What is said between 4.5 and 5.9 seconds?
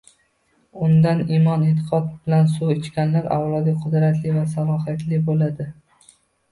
salohiyatli bo'ladi